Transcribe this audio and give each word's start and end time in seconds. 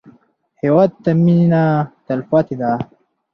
هېواد 0.61 0.91
ته 1.03 1.11
مېنه 1.23 1.63
تلپاتې 2.05 2.55
ده 2.61 2.71